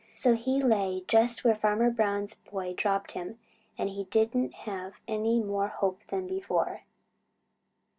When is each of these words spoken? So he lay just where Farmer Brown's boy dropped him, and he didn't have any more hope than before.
So 0.15 0.33
he 0.33 0.63
lay 0.63 1.03
just 1.07 1.43
where 1.43 1.53
Farmer 1.53 1.91
Brown's 1.91 2.33
boy 2.33 2.73
dropped 2.73 3.11
him, 3.11 3.37
and 3.77 3.87
he 3.87 4.05
didn't 4.05 4.51
have 4.65 4.93
any 5.07 5.39
more 5.43 5.67
hope 5.67 5.99
than 6.07 6.25
before. 6.25 6.85